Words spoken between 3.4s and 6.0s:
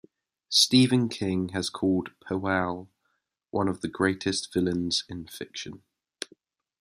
one of the greatest villains in fiction.